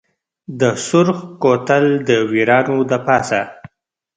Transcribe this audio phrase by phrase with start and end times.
[0.59, 3.41] د سرخ کوتل دویرانو دپاسه